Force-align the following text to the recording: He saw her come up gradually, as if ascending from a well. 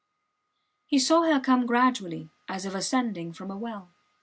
He 0.87 0.97
saw 0.97 1.31
her 1.31 1.39
come 1.39 1.59
up 1.61 1.67
gradually, 1.67 2.31
as 2.49 2.65
if 2.65 2.73
ascending 2.73 3.33
from 3.33 3.51
a 3.51 3.55
well. 3.55 3.91